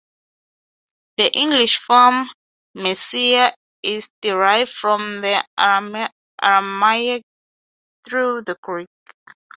"The 1.17 1.31
English 1.37 1.77
form 1.77 2.27
"Messiah" 2.73 3.51
is 3.83 4.09
derived 4.23 4.71
from 4.71 5.21
the 5.21 5.45
Aramaic 6.41 7.23
through 8.03 8.41
the 8.41 8.57
Greek." 8.63 8.87